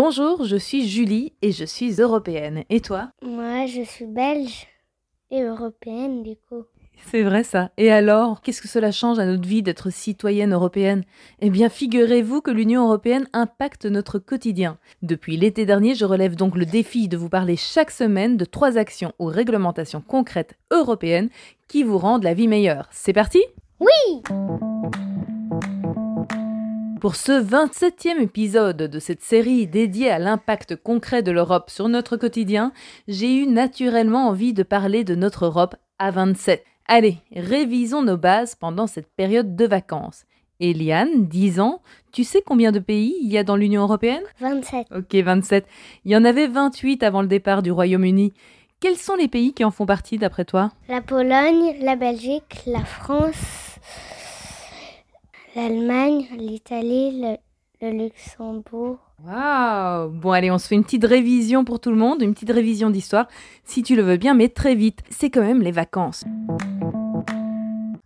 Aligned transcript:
Bonjour, 0.00 0.44
je 0.44 0.54
suis 0.54 0.86
Julie 0.86 1.32
et 1.42 1.50
je 1.50 1.64
suis 1.64 2.00
européenne. 2.00 2.62
Et 2.70 2.78
toi? 2.78 3.10
Moi, 3.20 3.66
je 3.66 3.82
suis 3.82 4.06
belge 4.06 4.68
et 5.32 5.42
européenne 5.42 6.22
du 6.22 6.36
coup. 6.36 6.62
C'est 7.10 7.24
vrai 7.24 7.42
ça. 7.42 7.72
Et 7.76 7.90
alors, 7.90 8.40
qu'est-ce 8.40 8.62
que 8.62 8.68
cela 8.68 8.92
change 8.92 9.18
à 9.18 9.26
notre 9.26 9.48
vie 9.48 9.60
d'être 9.60 9.90
citoyenne 9.90 10.54
européenne? 10.54 11.02
Eh 11.40 11.50
bien, 11.50 11.68
figurez-vous 11.68 12.42
que 12.42 12.52
l'Union 12.52 12.84
européenne 12.84 13.26
impacte 13.32 13.86
notre 13.86 14.20
quotidien. 14.20 14.78
Depuis 15.02 15.36
l'été 15.36 15.66
dernier, 15.66 15.96
je 15.96 16.04
relève 16.04 16.36
donc 16.36 16.54
le 16.54 16.64
défi 16.64 17.08
de 17.08 17.16
vous 17.16 17.28
parler 17.28 17.56
chaque 17.56 17.90
semaine 17.90 18.36
de 18.36 18.44
trois 18.44 18.78
actions 18.78 19.14
ou 19.18 19.24
réglementations 19.24 20.00
concrètes 20.00 20.54
européennes 20.70 21.28
qui 21.66 21.82
vous 21.82 21.98
rendent 21.98 22.22
la 22.22 22.34
vie 22.34 22.46
meilleure. 22.46 22.88
C'est 22.92 23.12
parti? 23.12 23.40
Oui 23.80 24.22
Pour 27.00 27.14
ce 27.14 27.32
27e 27.32 28.20
épisode 28.20 28.76
de 28.76 28.98
cette 28.98 29.22
série 29.22 29.68
dédiée 29.68 30.10
à 30.10 30.18
l'impact 30.18 30.74
concret 30.74 31.22
de 31.22 31.30
l'Europe 31.30 31.70
sur 31.70 31.88
notre 31.88 32.16
quotidien, 32.16 32.72
j'ai 33.06 33.36
eu 33.36 33.46
naturellement 33.46 34.26
envie 34.26 34.52
de 34.52 34.64
parler 34.64 35.04
de 35.04 35.14
notre 35.14 35.44
Europe 35.44 35.76
à 36.00 36.10
27. 36.10 36.64
Allez, 36.86 37.18
révisons 37.36 38.02
nos 38.02 38.16
bases 38.16 38.56
pendant 38.56 38.88
cette 38.88 39.06
période 39.14 39.54
de 39.54 39.64
vacances. 39.64 40.24
Eliane, 40.58 41.26
10 41.26 41.60
ans, 41.60 41.82
tu 42.10 42.24
sais 42.24 42.42
combien 42.44 42.72
de 42.72 42.80
pays 42.80 43.14
il 43.22 43.30
y 43.30 43.38
a 43.38 43.44
dans 43.44 43.54
l'Union 43.54 43.82
européenne? 43.82 44.24
27. 44.40 44.88
Ok, 44.96 45.14
27. 45.14 45.66
Il 46.04 46.10
y 46.10 46.16
en 46.16 46.24
avait 46.24 46.48
28 46.48 47.04
avant 47.04 47.22
le 47.22 47.28
départ 47.28 47.62
du 47.62 47.70
Royaume-Uni. 47.70 48.32
Quels 48.80 48.96
sont 48.96 49.14
les 49.14 49.28
pays 49.28 49.52
qui 49.54 49.64
en 49.64 49.70
font 49.70 49.86
partie 49.86 50.18
d'après 50.18 50.44
toi? 50.44 50.72
La 50.88 51.00
Pologne, 51.00 51.76
la 51.80 51.94
Belgique, 51.94 52.62
la 52.66 52.84
France, 52.84 53.78
l'Allemagne, 55.58 56.28
l'Italie, 56.38 57.20
le, 57.80 57.90
Luxembourg. 57.90 58.98
Waouh 59.26 60.08
Bon 60.10 60.30
allez, 60.30 60.52
on 60.52 60.58
se 60.58 60.68
fait 60.68 60.76
une 60.76 60.84
petite 60.84 61.04
révision 61.04 61.64
pour 61.64 61.80
tout 61.80 61.90
le 61.90 61.96
monde, 61.96 62.22
une 62.22 62.32
petite 62.32 62.52
révision 62.52 62.90
d'histoire, 62.90 63.26
si 63.64 63.82
tu 63.82 63.96
le 63.96 64.02
veux 64.02 64.18
bien, 64.18 64.34
mais 64.34 64.48
très 64.50 64.76
vite. 64.76 65.00
C'est 65.10 65.30
quand 65.30 65.42
même 65.42 65.62
les 65.62 65.72
vacances. 65.72 66.24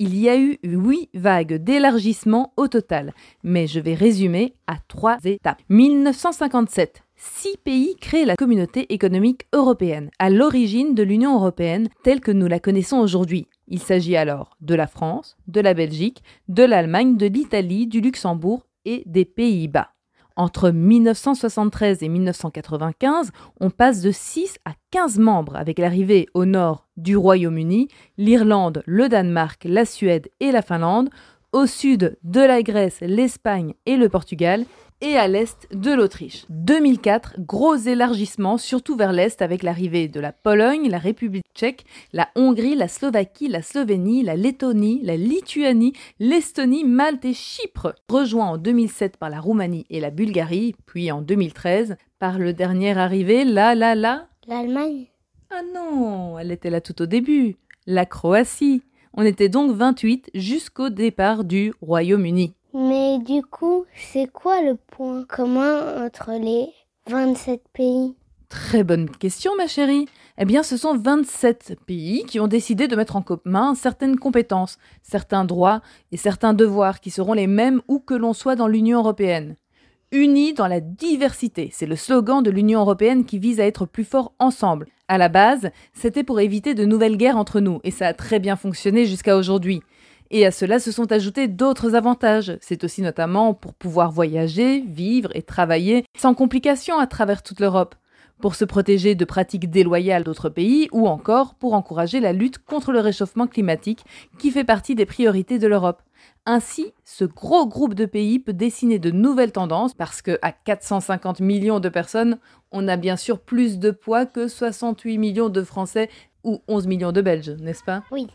Il 0.00 0.18
y 0.18 0.28
a 0.28 0.36
eu 0.36 0.58
huit 0.64 1.08
vagues 1.14 1.54
d'élargissement 1.54 2.52
au 2.56 2.66
total, 2.66 3.14
mais 3.44 3.68
je 3.68 3.78
vais 3.78 3.94
résumer 3.94 4.54
à 4.66 4.78
trois 4.88 5.18
étapes. 5.24 5.62
1957. 5.68 7.04
Six 7.16 7.56
pays 7.58 7.94
créent 8.00 8.26
la 8.26 8.34
communauté 8.34 8.92
économique 8.92 9.46
européenne, 9.54 10.10
à 10.18 10.30
l'origine 10.30 10.94
de 10.96 11.02
l'Union 11.04 11.36
européenne 11.36 11.88
telle 12.02 12.20
que 12.20 12.32
nous 12.32 12.48
la 12.48 12.58
connaissons 12.58 12.98
aujourd'hui. 12.98 13.46
Il 13.68 13.80
s'agit 13.80 14.16
alors 14.16 14.56
de 14.60 14.74
la 14.74 14.86
France, 14.86 15.36
de 15.48 15.60
la 15.60 15.74
Belgique, 15.74 16.22
de 16.48 16.62
l'Allemagne, 16.62 17.16
de 17.16 17.26
l'Italie, 17.26 17.86
du 17.86 18.00
Luxembourg 18.00 18.66
et 18.84 19.02
des 19.06 19.24
Pays-Bas. 19.24 19.90
Entre 20.38 20.70
1973 20.70 22.02
et 22.02 22.08
1995, 22.08 23.30
on 23.58 23.70
passe 23.70 24.02
de 24.02 24.10
6 24.10 24.58
à 24.66 24.72
15 24.90 25.18
membres 25.18 25.56
avec 25.56 25.78
l'arrivée 25.78 26.28
au 26.34 26.44
nord 26.44 26.86
du 26.98 27.16
Royaume-Uni, 27.16 27.88
l'Irlande, 28.18 28.82
le 28.84 29.08
Danemark, 29.08 29.64
la 29.64 29.86
Suède 29.86 30.28
et 30.40 30.52
la 30.52 30.60
Finlande, 30.60 31.08
au 31.56 31.64
sud 31.64 32.18
de 32.22 32.40
la 32.40 32.62
Grèce, 32.62 32.98
l'Espagne 33.00 33.72
et 33.86 33.96
le 33.96 34.10
Portugal, 34.10 34.66
et 35.00 35.16
à 35.16 35.26
l'est 35.26 35.66
de 35.72 35.90
l'Autriche. 35.90 36.44
2004, 36.50 37.36
gros 37.38 37.76
élargissement, 37.76 38.58
surtout 38.58 38.94
vers 38.94 39.12
l'est 39.12 39.40
avec 39.40 39.62
l'arrivée 39.62 40.06
de 40.06 40.20
la 40.20 40.32
Pologne, 40.32 40.90
la 40.90 40.98
République 40.98 41.46
tchèque, 41.54 41.86
la 42.12 42.28
Hongrie, 42.36 42.74
la 42.74 42.88
Slovaquie, 42.88 43.48
la 43.48 43.62
Slovénie, 43.62 44.22
la 44.22 44.36
Lettonie, 44.36 45.00
la 45.02 45.16
Lituanie, 45.16 45.94
l'Estonie, 46.18 46.84
Malte 46.84 47.24
et 47.24 47.32
Chypre, 47.32 47.94
rejoint 48.10 48.48
en 48.48 48.58
2007 48.58 49.16
par 49.16 49.30
la 49.30 49.40
Roumanie 49.40 49.86
et 49.88 50.00
la 50.00 50.10
Bulgarie, 50.10 50.74
puis 50.84 51.10
en 51.10 51.22
2013 51.22 51.96
par 52.18 52.38
le 52.38 52.52
dernier 52.52 52.98
arrivé, 52.98 53.46
la 53.46 53.74
la 53.74 53.94
la. 53.94 54.28
L'Allemagne 54.46 55.06
Ah 55.48 55.62
non, 55.74 56.38
elle 56.38 56.52
était 56.52 56.70
là 56.70 56.82
tout 56.82 57.00
au 57.00 57.06
début, 57.06 57.56
la 57.86 58.04
Croatie. 58.04 58.82
On 59.18 59.22
était 59.22 59.48
donc 59.48 59.72
28 59.72 60.30
jusqu'au 60.34 60.90
départ 60.90 61.44
du 61.44 61.72
Royaume-Uni. 61.80 62.52
Mais 62.74 63.18
du 63.18 63.42
coup, 63.42 63.86
c'est 64.12 64.30
quoi 64.30 64.60
le 64.60 64.76
point 64.76 65.24
commun 65.24 66.04
entre 66.04 66.32
les 66.38 66.68
27 67.08 67.62
pays? 67.72 68.14
Très 68.50 68.84
bonne 68.84 69.08
question, 69.08 69.56
ma 69.56 69.68
chérie. 69.68 70.06
Eh 70.36 70.44
bien, 70.44 70.62
ce 70.62 70.76
sont 70.76 70.98
27 70.98 71.76
pays 71.86 72.24
qui 72.26 72.40
ont 72.40 72.46
décidé 72.46 72.88
de 72.88 72.94
mettre 72.94 73.16
en 73.16 73.22
commun 73.22 73.74
certaines 73.74 74.18
compétences, 74.18 74.76
certains 75.02 75.46
droits 75.46 75.80
et 76.12 76.18
certains 76.18 76.52
devoirs 76.52 77.00
qui 77.00 77.10
seront 77.10 77.32
les 77.32 77.46
mêmes 77.46 77.80
où 77.88 78.00
que 78.00 78.14
l'on 78.14 78.34
soit 78.34 78.54
dans 78.54 78.68
l'Union 78.68 78.98
européenne. 78.98 79.56
Unis 80.12 80.54
dans 80.54 80.68
la 80.68 80.78
diversité, 80.78 81.70
c'est 81.72 81.84
le 81.84 81.96
slogan 81.96 82.40
de 82.40 82.50
l'Union 82.52 82.80
européenne 82.80 83.24
qui 83.24 83.40
vise 83.40 83.58
à 83.58 83.66
être 83.66 83.86
plus 83.86 84.04
fort 84.04 84.34
ensemble. 84.38 84.86
À 85.08 85.18
la 85.18 85.28
base, 85.28 85.70
c'était 85.94 86.22
pour 86.22 86.38
éviter 86.38 86.74
de 86.74 86.84
nouvelles 86.84 87.16
guerres 87.16 87.36
entre 87.36 87.58
nous, 87.58 87.80
et 87.82 87.90
ça 87.90 88.06
a 88.06 88.14
très 88.14 88.38
bien 88.38 88.54
fonctionné 88.54 89.04
jusqu'à 89.04 89.36
aujourd'hui. 89.36 89.82
Et 90.30 90.46
à 90.46 90.52
cela 90.52 90.78
se 90.78 90.92
sont 90.92 91.10
ajoutés 91.10 91.48
d'autres 91.48 91.96
avantages. 91.96 92.56
C'est 92.60 92.84
aussi 92.84 93.02
notamment 93.02 93.52
pour 93.52 93.74
pouvoir 93.74 94.12
voyager, 94.12 94.80
vivre 94.86 95.30
et 95.34 95.42
travailler 95.42 96.04
sans 96.16 96.34
complications 96.34 97.00
à 97.00 97.08
travers 97.08 97.42
toute 97.42 97.58
l'Europe, 97.58 97.96
pour 98.40 98.54
se 98.54 98.64
protéger 98.64 99.14
de 99.14 99.24
pratiques 99.24 99.70
déloyales 99.70 100.24
d'autres 100.24 100.48
pays 100.48 100.88
ou 100.92 101.08
encore 101.08 101.54
pour 101.54 101.74
encourager 101.74 102.20
la 102.20 102.32
lutte 102.32 102.58
contre 102.58 102.92
le 102.92 103.00
réchauffement 103.00 103.46
climatique 103.46 104.04
qui 104.38 104.50
fait 104.50 104.64
partie 104.64 104.94
des 104.94 105.06
priorités 105.06 105.58
de 105.58 105.66
l'Europe. 105.66 106.02
Ainsi, 106.44 106.92
ce 107.04 107.24
gros 107.24 107.66
groupe 107.66 107.94
de 107.94 108.06
pays 108.06 108.38
peut 108.38 108.52
dessiner 108.52 108.98
de 108.98 109.10
nouvelles 109.10 109.52
tendances 109.52 109.94
parce 109.94 110.22
que 110.22 110.38
à 110.42 110.52
450 110.52 111.40
millions 111.40 111.80
de 111.80 111.88
personnes, 111.88 112.38
on 112.72 112.88
a 112.88 112.96
bien 112.96 113.16
sûr 113.16 113.40
plus 113.40 113.78
de 113.78 113.90
poids 113.90 114.26
que 114.26 114.48
68 114.48 115.18
millions 115.18 115.48
de 115.48 115.62
Français 115.62 116.08
ou 116.44 116.62
11 116.68 116.86
millions 116.86 117.12
de 117.12 117.20
Belges, 117.20 117.56
n'est-ce 117.60 117.84
pas? 117.84 118.04
Oui. 118.12 118.28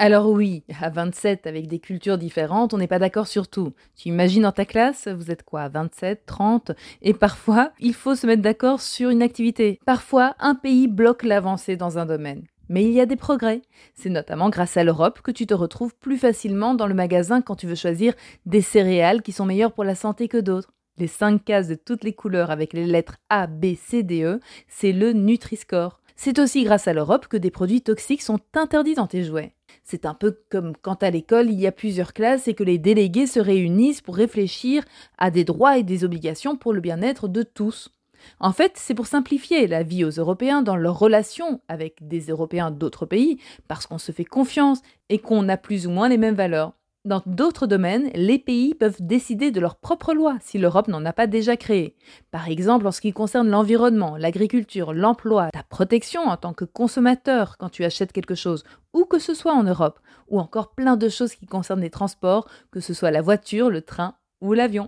Alors 0.00 0.30
oui, 0.30 0.62
à 0.80 0.90
27 0.90 1.48
avec 1.48 1.66
des 1.66 1.80
cultures 1.80 2.18
différentes, 2.18 2.72
on 2.72 2.78
n'est 2.78 2.86
pas 2.86 3.00
d'accord 3.00 3.26
sur 3.26 3.48
tout. 3.48 3.72
Tu 3.96 4.10
imagines 4.10 4.44
dans 4.44 4.52
ta 4.52 4.64
classe, 4.64 5.08
vous 5.08 5.32
êtes 5.32 5.42
quoi, 5.42 5.68
27, 5.68 6.24
30 6.24 6.70
Et 7.02 7.14
parfois, 7.14 7.72
il 7.80 7.94
faut 7.94 8.14
se 8.14 8.24
mettre 8.24 8.40
d'accord 8.40 8.80
sur 8.80 9.10
une 9.10 9.22
activité. 9.22 9.80
Parfois, 9.84 10.36
un 10.38 10.54
pays 10.54 10.86
bloque 10.86 11.24
l'avancée 11.24 11.76
dans 11.76 11.98
un 11.98 12.06
domaine. 12.06 12.44
Mais 12.68 12.84
il 12.84 12.92
y 12.92 13.00
a 13.00 13.06
des 13.06 13.16
progrès. 13.16 13.60
C'est 13.96 14.08
notamment 14.08 14.50
grâce 14.50 14.76
à 14.76 14.84
l'Europe 14.84 15.20
que 15.20 15.32
tu 15.32 15.48
te 15.48 15.54
retrouves 15.54 15.96
plus 15.96 16.18
facilement 16.18 16.76
dans 16.76 16.86
le 16.86 16.94
magasin 16.94 17.42
quand 17.42 17.56
tu 17.56 17.66
veux 17.66 17.74
choisir 17.74 18.14
des 18.46 18.60
céréales 18.60 19.22
qui 19.22 19.32
sont 19.32 19.46
meilleures 19.46 19.72
pour 19.72 19.82
la 19.82 19.96
santé 19.96 20.28
que 20.28 20.38
d'autres. 20.38 20.70
Les 20.98 21.08
5 21.08 21.44
cases 21.44 21.66
de 21.66 21.74
toutes 21.74 22.04
les 22.04 22.12
couleurs 22.12 22.52
avec 22.52 22.72
les 22.72 22.86
lettres 22.86 23.16
A, 23.30 23.48
B, 23.48 23.74
C, 23.74 24.04
D, 24.04 24.22
E, 24.22 24.38
c'est 24.68 24.92
le 24.92 25.12
Nutri-Score. 25.12 25.98
C'est 26.20 26.40
aussi 26.40 26.64
grâce 26.64 26.88
à 26.88 26.92
l'Europe 26.92 27.28
que 27.28 27.36
des 27.36 27.52
produits 27.52 27.80
toxiques 27.80 28.22
sont 28.22 28.40
interdits 28.54 28.96
dans 28.96 29.06
tes 29.06 29.22
jouets. 29.22 29.54
C'est 29.84 30.04
un 30.04 30.14
peu 30.14 30.40
comme 30.50 30.72
quand 30.82 31.04
à 31.04 31.10
l'école 31.10 31.48
il 31.48 31.60
y 31.60 31.66
a 31.68 31.70
plusieurs 31.70 32.12
classes 32.12 32.48
et 32.48 32.54
que 32.54 32.64
les 32.64 32.76
délégués 32.76 33.28
se 33.28 33.38
réunissent 33.38 34.00
pour 34.00 34.16
réfléchir 34.16 34.84
à 35.16 35.30
des 35.30 35.44
droits 35.44 35.78
et 35.78 35.84
des 35.84 36.02
obligations 36.02 36.56
pour 36.56 36.72
le 36.72 36.80
bien-être 36.80 37.28
de 37.28 37.44
tous. 37.44 37.94
En 38.40 38.52
fait, 38.52 38.72
c'est 38.74 38.96
pour 38.96 39.06
simplifier 39.06 39.68
la 39.68 39.84
vie 39.84 40.04
aux 40.04 40.10
Européens 40.10 40.60
dans 40.62 40.74
leurs 40.74 40.98
relations 40.98 41.60
avec 41.68 42.08
des 42.08 42.22
Européens 42.22 42.72
d'autres 42.72 43.06
pays, 43.06 43.38
parce 43.68 43.86
qu'on 43.86 43.98
se 43.98 44.10
fait 44.10 44.24
confiance 44.24 44.80
et 45.10 45.20
qu'on 45.20 45.48
a 45.48 45.56
plus 45.56 45.86
ou 45.86 45.90
moins 45.90 46.08
les 46.08 46.18
mêmes 46.18 46.34
valeurs. 46.34 46.72
Dans 47.08 47.22
d'autres 47.24 47.66
domaines, 47.66 48.10
les 48.14 48.38
pays 48.38 48.74
peuvent 48.74 49.00
décider 49.00 49.50
de 49.50 49.60
leurs 49.60 49.76
propres 49.76 50.12
lois 50.12 50.36
si 50.42 50.58
l'Europe 50.58 50.88
n'en 50.88 51.06
a 51.06 51.14
pas 51.14 51.26
déjà 51.26 51.56
créé. 51.56 51.96
Par 52.30 52.48
exemple, 52.48 52.86
en 52.86 52.92
ce 52.92 53.00
qui 53.00 53.14
concerne 53.14 53.48
l'environnement, 53.48 54.18
l'agriculture, 54.18 54.92
l'emploi, 54.92 55.48
ta 55.50 55.62
protection 55.62 56.20
en 56.20 56.36
tant 56.36 56.52
que 56.52 56.66
consommateur 56.66 57.56
quand 57.56 57.70
tu 57.70 57.82
achètes 57.82 58.12
quelque 58.12 58.34
chose, 58.34 58.62
où 58.92 59.06
que 59.06 59.18
ce 59.18 59.32
soit 59.32 59.54
en 59.54 59.62
Europe, 59.62 60.00
ou 60.28 60.38
encore 60.38 60.74
plein 60.74 60.98
de 60.98 61.08
choses 61.08 61.34
qui 61.34 61.46
concernent 61.46 61.80
les 61.80 61.88
transports, 61.88 62.46
que 62.70 62.80
ce 62.80 62.92
soit 62.92 63.10
la 63.10 63.22
voiture, 63.22 63.70
le 63.70 63.80
train 63.80 64.12
ou 64.42 64.52
l'avion. 64.52 64.86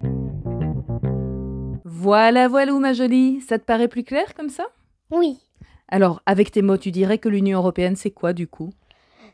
Voilà, 1.87 2.49
voilà, 2.49 2.79
ma 2.79 2.93
jolie, 2.93 3.41
ça 3.41 3.59
te 3.59 3.65
paraît 3.65 3.89
plus 3.89 4.05
clair 4.05 4.35
comme 4.35 4.51
ça? 4.51 4.67
Oui. 5.11 5.39
Alors, 5.89 6.21
avec 6.27 6.51
tes 6.51 6.61
mots, 6.61 6.77
tu 6.77 6.91
dirais 6.91 7.17
que 7.17 7.31
l'Union 7.31 7.61
européenne, 7.61 7.97
c'est 7.97 8.11
quoi 8.11 8.35
du 8.35 8.47
coup? 8.47 8.75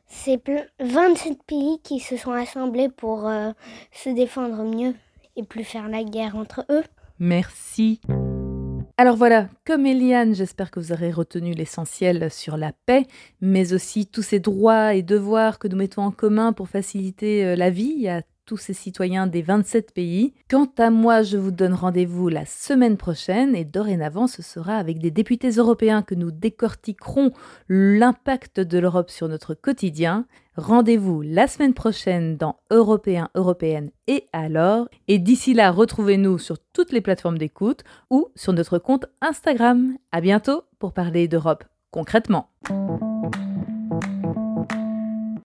C'est 0.06 0.40
27 0.80 1.42
pays 1.46 1.78
qui 1.82 2.00
se 2.00 2.16
sont 2.16 2.32
assemblés 2.32 2.88
pour 2.88 3.28
euh, 3.28 3.50
se 3.92 4.10
défendre 4.10 4.62
mieux 4.62 4.94
et 5.36 5.42
plus 5.42 5.64
faire 5.64 5.88
la 5.88 6.04
guerre 6.04 6.36
entre 6.36 6.64
eux. 6.70 6.84
Merci. 7.18 8.00
Alors 8.98 9.16
voilà, 9.16 9.48
comme 9.66 9.84
Eliane, 9.84 10.34
j'espère 10.34 10.70
que 10.70 10.80
vous 10.80 10.92
aurez 10.92 11.10
retenu 11.10 11.52
l'essentiel 11.52 12.30
sur 12.30 12.56
la 12.56 12.72
paix, 12.86 13.06
mais 13.42 13.74
aussi 13.74 14.06
tous 14.06 14.22
ces 14.22 14.40
droits 14.40 14.94
et 14.94 15.02
devoirs 15.02 15.58
que 15.58 15.68
nous 15.68 15.76
mettons 15.76 16.02
en 16.02 16.10
commun 16.10 16.54
pour 16.54 16.68
faciliter 16.68 17.44
euh, 17.44 17.56
la 17.56 17.68
vie 17.68 18.08
à 18.08 18.22
tous 18.46 18.56
ces 18.56 18.72
citoyens 18.72 19.26
des 19.26 19.42
27 19.42 19.92
pays. 19.92 20.32
Quant 20.48 20.70
à 20.78 20.90
moi, 20.90 21.22
je 21.22 21.36
vous 21.36 21.50
donne 21.50 21.74
rendez-vous 21.74 22.28
la 22.28 22.46
semaine 22.46 22.96
prochaine 22.96 23.54
et 23.54 23.64
dorénavant, 23.64 24.26
ce 24.26 24.40
sera 24.40 24.76
avec 24.76 24.98
des 24.98 25.10
députés 25.10 25.50
européens 25.50 26.02
que 26.02 26.14
nous 26.14 26.30
décortiquerons 26.30 27.32
l'impact 27.68 28.60
de 28.60 28.78
l'Europe 28.78 29.10
sur 29.10 29.28
notre 29.28 29.54
quotidien. 29.54 30.26
Rendez-vous 30.56 31.20
la 31.20 31.48
semaine 31.48 31.74
prochaine 31.74 32.36
dans 32.36 32.56
Européens, 32.70 33.28
Européennes 33.34 33.90
et 34.06 34.26
alors. 34.32 34.88
Et 35.08 35.18
d'ici 35.18 35.52
là, 35.52 35.70
retrouvez-nous 35.70 36.38
sur 36.38 36.56
toutes 36.72 36.92
les 36.92 37.02
plateformes 37.02 37.36
d'écoute 37.36 37.82
ou 38.10 38.28
sur 38.36 38.52
notre 38.52 38.78
compte 38.78 39.06
Instagram. 39.20 39.98
À 40.12 40.20
bientôt 40.20 40.62
pour 40.78 40.92
parler 40.92 41.28
d'Europe 41.28 41.64
concrètement. 41.90 42.50